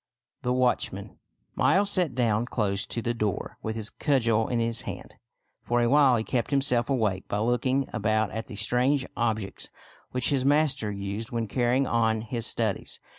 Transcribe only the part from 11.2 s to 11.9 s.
when carrying